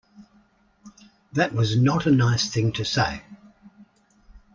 That 1.33 1.53
was 1.53 1.77
not 1.79 2.07
a 2.07 2.11
nice 2.11 2.51
thing 2.51 2.71
to 2.71 2.83
say 2.83 3.21